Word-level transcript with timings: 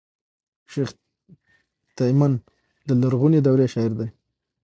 شېخ 0.71 0.89
تیمن 1.97 2.33
د 2.87 2.89
لرغوني 3.01 3.39
دورې 3.43 3.67
شاعر 3.73 3.91
دﺉ. 3.99 4.09